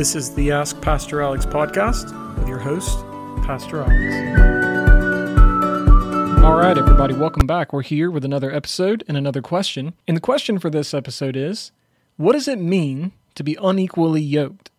[0.00, 3.00] This is the Ask Pastor Alex podcast with your host,
[3.44, 3.92] Pastor Alex.
[6.42, 7.74] All right, everybody, welcome back.
[7.74, 9.92] We're here with another episode and another question.
[10.08, 11.70] And the question for this episode is
[12.16, 14.70] What does it mean to be unequally yoked?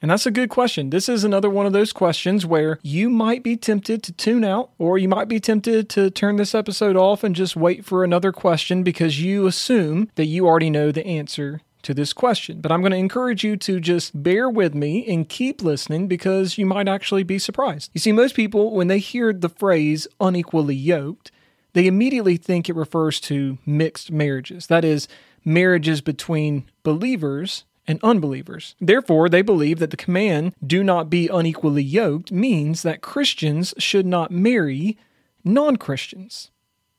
[0.00, 0.88] And that's a good question.
[0.88, 4.70] This is another one of those questions where you might be tempted to tune out,
[4.78, 8.32] or you might be tempted to turn this episode off and just wait for another
[8.32, 12.60] question because you assume that you already know the answer to this question.
[12.60, 16.58] But I'm going to encourage you to just bear with me and keep listening because
[16.58, 17.90] you might actually be surprised.
[17.92, 21.30] You see, most people, when they hear the phrase unequally yoked,
[21.72, 24.66] they immediately think it refers to mixed marriages.
[24.66, 25.08] That is,
[25.44, 28.74] marriages between believers and unbelievers.
[28.80, 34.06] Therefore, they believe that the command, do not be unequally yoked, means that Christians should
[34.06, 34.98] not marry
[35.44, 36.50] non Christians.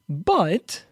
[0.09, 0.83] But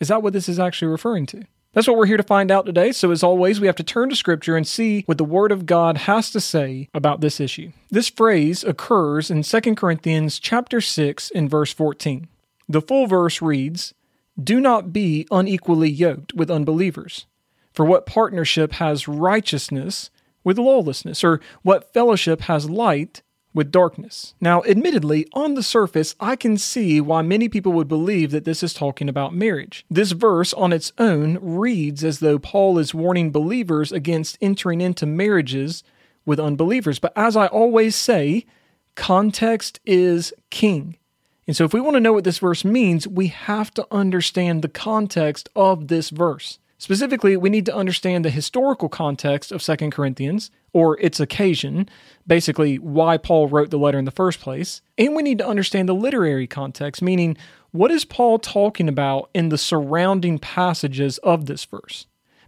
[0.00, 1.44] is that what this is actually referring to?
[1.76, 2.90] That's what we're here to find out today.
[2.90, 5.66] So, as always, we have to turn to Scripture and see what the Word of
[5.66, 7.70] God has to say about this issue.
[7.90, 12.28] This phrase occurs in 2 Corinthians chapter 6 in verse 14.
[12.66, 13.92] The full verse reads,
[14.42, 17.26] Do not be unequally yoked with unbelievers.
[17.74, 20.08] For what partnership has righteousness
[20.44, 23.20] with lawlessness, or what fellowship has light
[23.56, 24.34] with darkness?
[24.40, 28.62] Now, admittedly, on the surface, I can see why many people would believe that this
[28.62, 29.84] is talking about marriage.
[29.90, 35.06] This verse on its own reads as though Paul is warning believers against entering into
[35.06, 35.82] marriages
[36.24, 36.98] with unbelievers.
[36.98, 38.44] But as I always say,
[38.94, 40.98] context is king.
[41.46, 44.62] And so, if we want to know what this verse means, we have to understand
[44.62, 46.58] the context of this verse.
[46.78, 51.88] Specifically, we need to understand the historical context of 2 Corinthians, or its occasion,
[52.26, 55.88] basically why Paul wrote the letter in the first place, and we need to understand
[55.88, 57.36] the literary context, meaning
[57.70, 62.06] what is Paul talking about in the surrounding passages of this verse.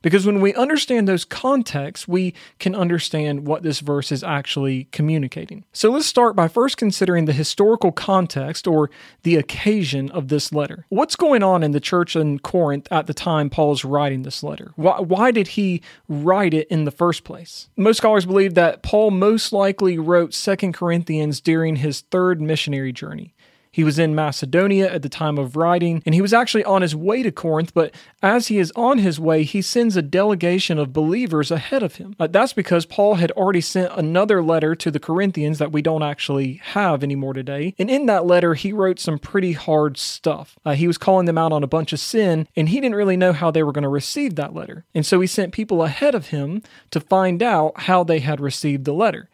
[0.08, 5.66] Because when we understand those contexts, we can understand what this verse is actually communicating.
[5.74, 8.88] So let's start by first considering the historical context or
[9.24, 10.86] the occasion of this letter.
[10.88, 14.42] What's going on in the church in Corinth at the time Paul is writing this
[14.42, 14.72] letter?
[14.76, 17.68] Why, why did he write it in the first place?
[17.76, 23.34] Most scholars believe that Paul most likely wrote Second Corinthians during his third missionary journey.
[23.70, 26.94] He was in Macedonia at the time of writing, and he was actually on his
[26.94, 27.72] way to Corinth.
[27.74, 31.96] But as he is on his way, he sends a delegation of believers ahead of
[31.96, 32.14] him.
[32.18, 36.02] Uh, that's because Paul had already sent another letter to the Corinthians that we don't
[36.02, 37.74] actually have anymore today.
[37.78, 40.58] And in that letter, he wrote some pretty hard stuff.
[40.64, 43.16] Uh, he was calling them out on a bunch of sin, and he didn't really
[43.16, 44.84] know how they were going to receive that letter.
[44.94, 48.84] And so he sent people ahead of him to find out how they had received
[48.84, 49.28] the letter.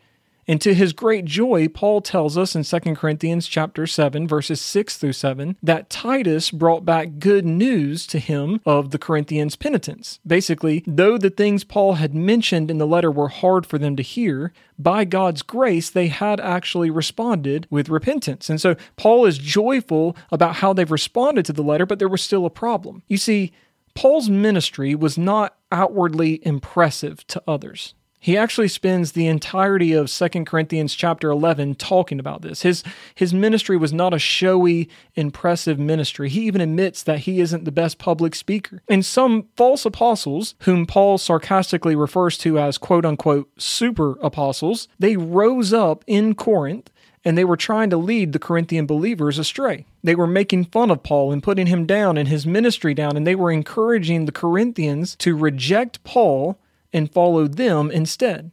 [0.47, 4.97] And to his great joy, Paul tells us in 2 Corinthians chapter 7 verses 6
[4.97, 10.21] through 7 that Titus brought back good news to him of the Corinthians' penitence.
[10.27, 14.03] Basically, though the things Paul had mentioned in the letter were hard for them to
[14.03, 18.51] hear, by God's grace they had actually responded with repentance.
[18.51, 22.23] And so Paul is joyful about how they've responded to the letter, but there was
[22.23, 23.03] still a problem.
[23.09, 23.53] You see,
[23.95, 27.95] Paul's ministry was not outwardly impressive to others.
[28.25, 32.63] He actually spends the entirety of 2 Corinthians chapter 11 talking about this.
[32.63, 32.83] His,
[33.15, 36.31] his ministry was not a showy, impressive ministry.
[36.31, 38.81] He even admits that he isn't the best public speaker.
[38.89, 45.19] And some false apostles, whom Paul sarcastically refers to as quote unquote super apostles, they
[45.19, 46.89] rose up in Corinth
[47.27, 49.85] and they were trying to lead the Corinthian believers astray.
[50.03, 53.27] They were making fun of Paul and putting him down and his ministry down, and
[53.27, 56.59] they were encouraging the Corinthians to reject Paul
[56.95, 58.53] and followed them instead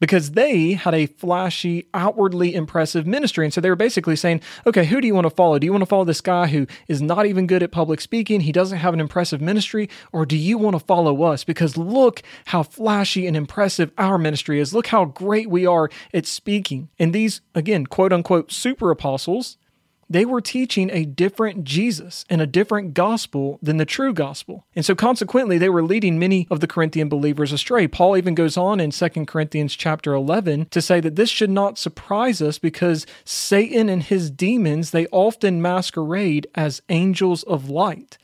[0.00, 3.46] because they had a flashy, outwardly impressive ministry.
[3.46, 5.58] And so they were basically saying, okay, who do you want to follow?
[5.58, 8.40] Do you want to follow this guy who is not even good at public speaking?
[8.40, 9.88] He doesn't have an impressive ministry?
[10.12, 11.44] Or do you want to follow us?
[11.44, 14.74] Because look how flashy and impressive our ministry is.
[14.74, 16.90] Look how great we are at speaking.
[16.98, 19.56] And these, again, quote unquote, super apostles
[20.08, 24.64] they were teaching a different Jesus and a different gospel than the true gospel.
[24.76, 27.88] And so consequently they were leading many of the Corinthian believers astray.
[27.88, 31.78] Paul even goes on in 2 Corinthians chapter 11 to say that this should not
[31.78, 38.18] surprise us because Satan and his demons they often masquerade as angels of light.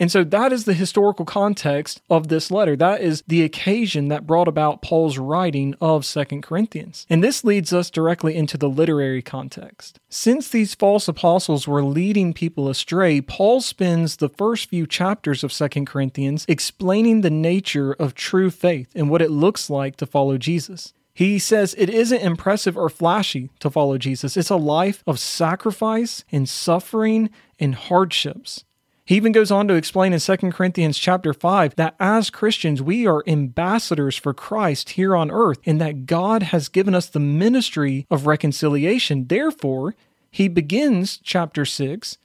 [0.00, 2.76] And so that is the historical context of this letter.
[2.76, 7.06] That is the occasion that brought about Paul's writing of Second Corinthians.
[7.10, 9.98] And this leads us directly into the literary context.
[10.08, 15.52] Since these false apostles were leading people astray, Paul spends the first few chapters of
[15.52, 20.38] Second Corinthians explaining the nature of true faith and what it looks like to follow
[20.38, 20.94] Jesus.
[21.12, 24.36] He says it isn't impressive or flashy to follow Jesus.
[24.36, 28.64] It's a life of sacrifice and suffering and hardships.
[29.08, 33.06] He even goes on to explain in 2 Corinthians chapter 5 that as Christians, we
[33.06, 38.06] are ambassadors for Christ here on earth and that God has given us the ministry
[38.10, 39.28] of reconciliation.
[39.28, 39.94] Therefore,
[40.30, 42.18] he begins chapter 6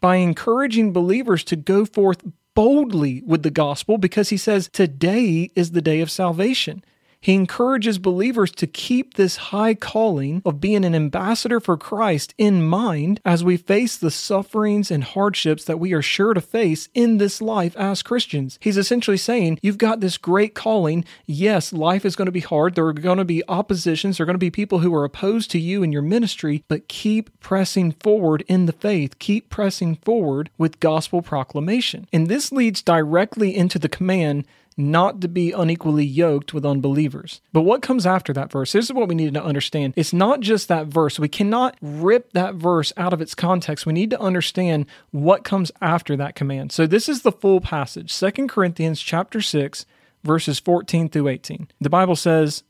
[0.00, 2.22] by encouraging believers to go forth
[2.54, 6.82] boldly with the gospel because he says, Today is the day of salvation.
[7.22, 12.62] He encourages believers to keep this high calling of being an ambassador for Christ in
[12.62, 17.18] mind as we face the sufferings and hardships that we are sure to face in
[17.18, 18.58] this life as Christians.
[18.62, 21.04] He's essentially saying, You've got this great calling.
[21.26, 22.74] Yes, life is going to be hard.
[22.74, 24.16] There are going to be oppositions.
[24.16, 26.88] There are going to be people who are opposed to you and your ministry, but
[26.88, 29.18] keep pressing forward in the faith.
[29.18, 32.08] Keep pressing forward with gospel proclamation.
[32.14, 34.46] And this leads directly into the command
[34.80, 37.40] not to be unequally yoked with unbelievers.
[37.52, 38.72] But what comes after that verse?
[38.72, 39.94] This is what we need to understand.
[39.96, 41.18] It's not just that verse.
[41.18, 43.86] We cannot rip that verse out of its context.
[43.86, 46.72] We need to understand what comes after that command.
[46.72, 48.18] So this is the full passage.
[48.18, 49.86] 2 Corinthians chapter 6
[50.22, 51.68] verses 14 through 18.
[51.80, 52.62] The Bible says,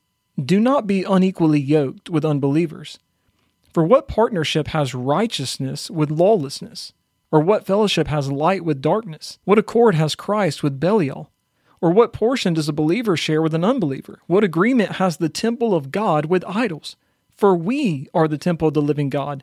[0.42, 2.98] "Do not be unequally yoked with unbelievers.
[3.72, 6.92] For what partnership has righteousness with lawlessness?
[7.32, 9.38] Or what fellowship has light with darkness?
[9.44, 11.30] What accord has Christ with Belial?
[11.80, 14.20] Or what portion does a believer share with an unbeliever?
[14.26, 16.96] What agreement has the temple of God with idols?
[17.34, 19.42] For we are the temple of the living God.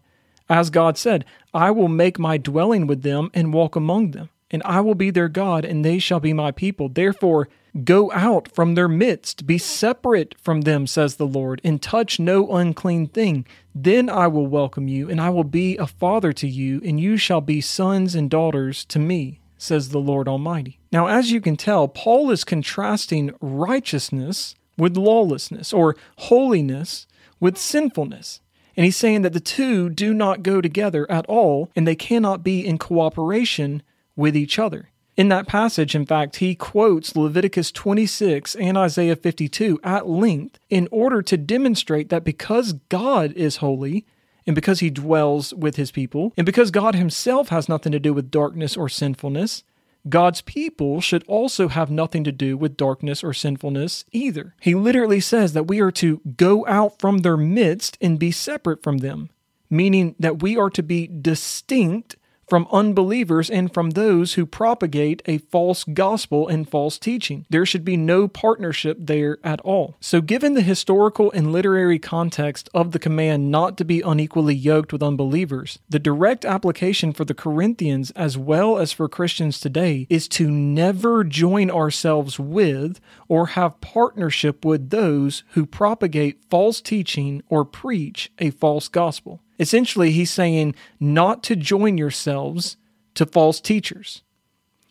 [0.50, 4.62] As God said, I will make my dwelling with them and walk among them, and
[4.64, 6.90] I will be their God, and they shall be my people.
[6.90, 7.50] Therefore,
[7.84, 12.50] go out from their midst, be separate from them, says the Lord, and touch no
[12.56, 13.46] unclean thing.
[13.76, 17.18] Then I will welcome you, and I will be a father to you, and you
[17.18, 20.80] shall be sons and daughters to me, says the Lord Almighty.
[20.92, 27.08] Now, as you can tell, Paul is contrasting righteousness with lawlessness or holiness
[27.40, 28.42] with sinfulness.
[28.76, 32.44] And he's saying that the two do not go together at all and they cannot
[32.44, 33.82] be in cooperation
[34.16, 34.92] with each other.
[35.16, 40.88] In that passage, in fact, he quotes Leviticus 26 and Isaiah 52 at length in
[40.92, 44.06] order to demonstrate that because God is holy,
[44.48, 48.14] and because he dwells with his people, and because God himself has nothing to do
[48.14, 49.64] with darkness or sinfulness,
[50.10, 54.56] God's people should also have nothing to do with darkness or sinfulness either.
[54.62, 58.82] He literally says that we are to go out from their midst and be separate
[58.82, 59.30] from them,
[59.70, 62.16] meaning that we are to be distinct
[62.48, 67.46] from unbelievers and from those who propagate a false gospel and false teaching.
[67.50, 69.98] There should be no partnership there at all.
[70.00, 74.94] So, given the historical and literary context of the command not to be unequally yoked
[74.94, 80.28] with unbelievers, the direct application for the Corinthians as well as for Christians today is
[80.30, 87.66] to never join ourselves with or have partnership with those who propagate false teaching or
[87.66, 89.42] preach a false gospel.
[89.60, 92.78] Essentially, he's saying not to join yourselves
[93.16, 94.24] to false teachers.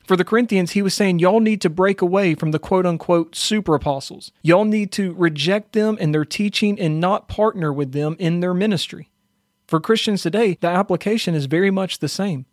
[0.07, 3.35] For the Corinthians, he was saying, y'all need to break away from the quote unquote
[3.35, 4.31] super apostles.
[4.43, 8.55] Y'all need to reject them and their teaching and not partner with them in their
[8.55, 9.11] ministry.
[9.67, 12.47] For Christians today, the application is very much the same.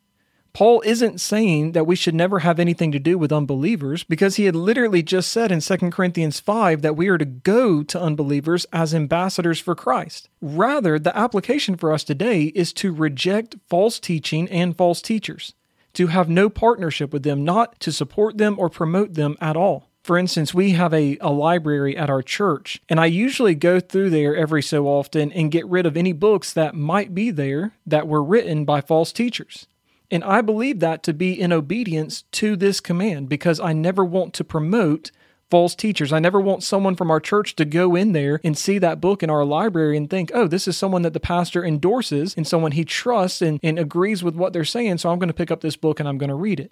[0.54, 4.46] Paul isn't saying that we should never have anything to do with unbelievers because he
[4.46, 8.68] had literally just said in 2 Corinthians 5 that we are to go to unbelievers
[8.72, 10.30] as ambassadors for Christ.
[10.42, 15.56] Rather, the application for us today is to reject false teaching and false teachers,
[15.94, 19.89] to have no partnership with them, not to support them or promote them at all.
[20.04, 24.12] For instance, we have a, a library at our church, and I usually go through
[24.12, 28.08] there every so often and get rid of any books that might be there that
[28.08, 29.66] were written by false teachers.
[30.13, 34.36] And I believe that to be in obedience to this command because I never want
[34.36, 35.10] to promote
[35.50, 36.13] false teachers.
[36.13, 39.24] I never want someone from our church to go in there and see that book
[39.24, 42.74] in our library and think, oh, this is someone that the pastor endorses and someone
[42.74, 45.00] he trusts and, and agrees with what they're saying.
[45.00, 46.72] So I'm going to pick up this book and I'm going to read it.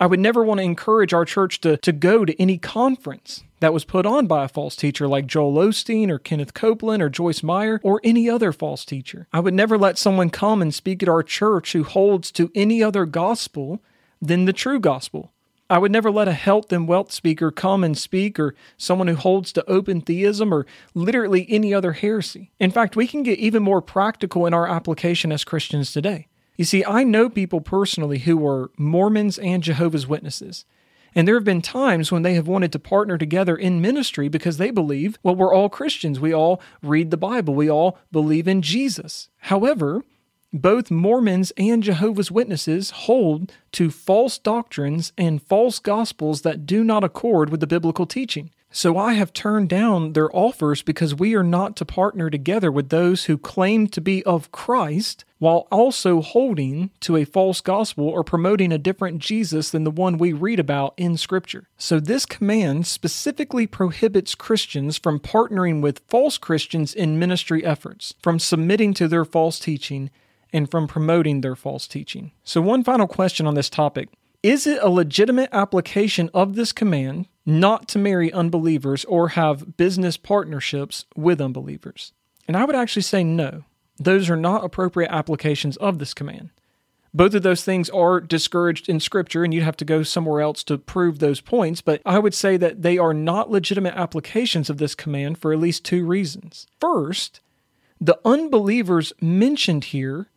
[0.00, 3.72] I would never want to encourage our church to, to go to any conference that
[3.72, 7.42] was put on by a false teacher like Joel Osteen or Kenneth Copeland or Joyce
[7.42, 9.26] Meyer or any other false teacher.
[9.32, 12.80] I would never let someone come and speak at our church who holds to any
[12.80, 13.82] other gospel
[14.22, 15.32] than the true gospel.
[15.68, 19.16] I would never let a health and wealth speaker come and speak or someone who
[19.16, 20.64] holds to open theism or
[20.94, 22.52] literally any other heresy.
[22.60, 26.28] In fact, we can get even more practical in our application as Christians today.
[26.58, 30.64] You see, I know people personally who are Mormons and Jehovah's Witnesses.
[31.14, 34.58] And there have been times when they have wanted to partner together in ministry because
[34.58, 36.18] they believe, well, we're all Christians.
[36.18, 37.54] We all read the Bible.
[37.54, 39.30] We all believe in Jesus.
[39.38, 40.02] However,
[40.52, 47.04] both Mormons and Jehovah's Witnesses hold to false doctrines and false gospels that do not
[47.04, 48.50] accord with the biblical teaching.
[48.70, 52.90] So I have turned down their offers because we are not to partner together with
[52.90, 58.22] those who claim to be of Christ while also holding to a false gospel or
[58.22, 61.68] promoting a different Jesus than the one we read about in Scripture.
[61.78, 68.38] So this command specifically prohibits Christians from partnering with false Christians in ministry efforts, from
[68.38, 70.10] submitting to their false teaching,
[70.52, 72.32] and from promoting their false teaching.
[72.42, 74.08] So, one final question on this topic
[74.42, 80.16] Is it a legitimate application of this command not to marry unbelievers or have business
[80.16, 82.12] partnerships with unbelievers?
[82.46, 83.64] And I would actually say no.
[83.98, 86.50] Those are not appropriate applications of this command.
[87.14, 90.62] Both of those things are discouraged in Scripture, and you'd have to go somewhere else
[90.64, 94.76] to prove those points, but I would say that they are not legitimate applications of
[94.76, 96.66] this command for at least two reasons.
[96.80, 97.40] First,
[98.00, 100.28] the unbelievers mentioned here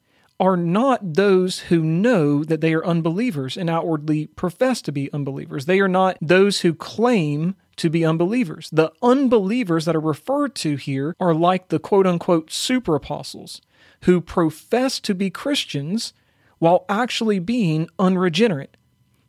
[0.42, 5.68] are not those who know that they are unbelievers and outwardly profess to be unbelievers.
[5.68, 8.68] They are not those who claim to be unbelievers.
[8.74, 13.62] The unbelievers that are referred to here are like the quote unquote super apostles
[14.06, 16.12] who profess to be Christians
[16.58, 18.78] while actually being unregenerate.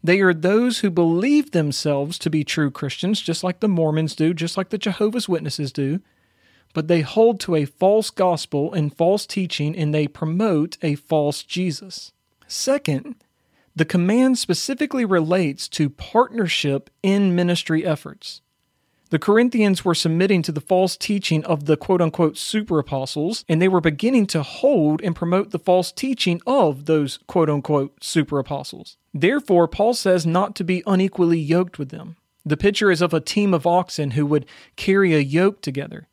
[0.03, 4.33] They are those who believe themselves to be true Christians, just like the Mormons do,
[4.33, 6.01] just like the Jehovah's Witnesses do,
[6.73, 11.43] but they hold to a false gospel and false teaching and they promote a false
[11.43, 12.13] Jesus.
[12.47, 13.17] Second,
[13.75, 18.43] the command specifically relates to partnership in ministry efforts.
[19.13, 23.61] The Corinthians were submitting to the false teaching of the quote unquote super apostles, and
[23.61, 28.39] they were beginning to hold and promote the false teaching of those quote unquote super
[28.39, 28.97] apostles.
[29.13, 32.17] Therefore, Paul says not to be unequally yoked with them.
[32.47, 36.09] The picture is of a team of oxen who would carry a yoke together.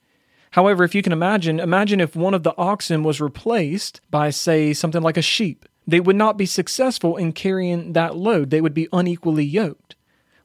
[0.52, 4.74] However, if you can imagine, imagine if one of the oxen was replaced by, say,
[4.74, 5.66] something like a sheep.
[5.86, 8.50] They would not be successful in carrying that load.
[8.50, 9.96] They would be unequally yoked.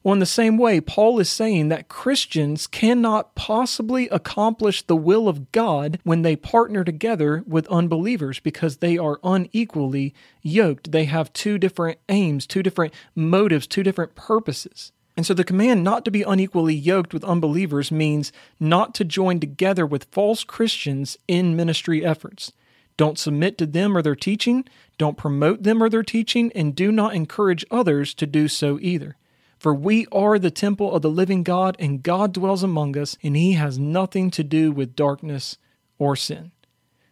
[0.03, 5.29] Well, in the same way, Paul is saying that Christians cannot possibly accomplish the will
[5.29, 10.93] of God when they partner together with unbelievers because they are unequally yoked.
[10.93, 14.93] They have two different aims, two different motives, two different purposes.
[15.17, 19.39] And so the command not to be unequally yoked with unbelievers means not to join
[19.39, 22.53] together with false Christians in ministry efforts.
[22.97, 24.65] Don't submit to them or their teaching,
[24.99, 29.17] don't promote them or their teaching, and do not encourage others to do so either.
[29.59, 33.37] For we are the temple of the living God, and God dwells among us, and
[33.37, 35.57] he has nothing to do with darkness
[35.99, 36.53] or sin.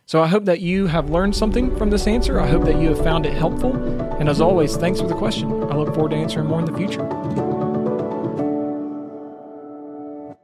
[0.07, 2.39] So I hope that you have learned something from this answer.
[2.39, 3.75] I hope that you have found it helpful.
[4.19, 5.51] And as always, thanks for the question.
[5.65, 7.42] I look forward to answering more in the future.